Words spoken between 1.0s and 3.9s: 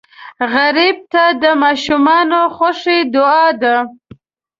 ته د ماشومانو خوښي دعا ده